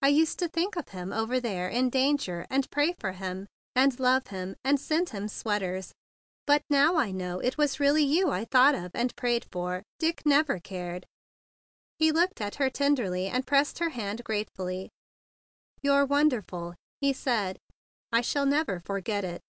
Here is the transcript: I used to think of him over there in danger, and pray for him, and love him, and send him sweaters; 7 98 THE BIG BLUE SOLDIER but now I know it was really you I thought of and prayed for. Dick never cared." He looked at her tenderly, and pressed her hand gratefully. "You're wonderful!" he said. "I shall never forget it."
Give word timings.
I 0.00 0.10
used 0.10 0.38
to 0.38 0.46
think 0.46 0.76
of 0.76 0.90
him 0.90 1.12
over 1.12 1.40
there 1.40 1.68
in 1.68 1.90
danger, 1.90 2.46
and 2.48 2.70
pray 2.70 2.92
for 3.00 3.10
him, 3.10 3.48
and 3.74 3.98
love 3.98 4.28
him, 4.28 4.54
and 4.64 4.78
send 4.78 5.08
him 5.08 5.26
sweaters; 5.26 5.92
7 6.48 6.62
98 6.68 6.68
THE 6.68 6.68
BIG 6.68 6.68
BLUE 6.68 6.76
SOLDIER 6.76 6.92
but 6.92 6.98
now 7.02 7.02
I 7.02 7.10
know 7.10 7.40
it 7.40 7.58
was 7.58 7.80
really 7.80 8.04
you 8.04 8.30
I 8.30 8.44
thought 8.44 8.76
of 8.76 8.92
and 8.94 9.16
prayed 9.16 9.44
for. 9.50 9.82
Dick 9.98 10.24
never 10.24 10.60
cared." 10.60 11.04
He 11.98 12.12
looked 12.12 12.40
at 12.40 12.54
her 12.54 12.70
tenderly, 12.70 13.26
and 13.26 13.44
pressed 13.44 13.80
her 13.80 13.88
hand 13.90 14.22
gratefully. 14.22 14.88
"You're 15.82 16.06
wonderful!" 16.06 16.76
he 17.00 17.12
said. 17.12 17.58
"I 18.12 18.20
shall 18.20 18.46
never 18.46 18.78
forget 18.86 19.24
it." 19.24 19.40